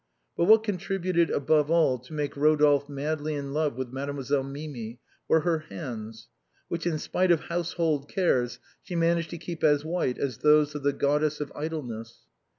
But 0.35 0.45
what 0.45 0.63
contributed 0.63 1.29
above 1.29 1.69
all 1.69 1.99
to 1.99 2.11
make 2.11 2.33
Eodolphe 2.33 2.89
madly 2.89 3.35
in 3.35 3.53
love 3.53 3.75
with 3.77 3.93
Mademoiselle 3.93 4.41
Mimi 4.41 4.99
were 5.27 5.41
her 5.41 5.59
hands, 5.69 6.27
which, 6.69 6.87
in 6.87 6.97
spite 6.97 7.29
of 7.29 7.41
household 7.41 8.09
cares, 8.09 8.57
she 8.81 8.95
managed 8.95 9.29
to 9.29 9.37
keep 9.37 9.63
as 9.63 9.85
white 9.85 10.17
as 10.17 10.39
those 10.39 10.73
of 10.73 10.81
the 10.81 10.91
Goddess 10.91 11.39
of 11.39 11.51
Idleness. 11.55 12.21